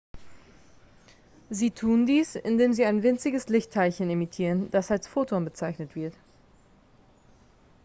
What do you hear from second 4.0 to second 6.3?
emittieren das als photon bezeichnet wird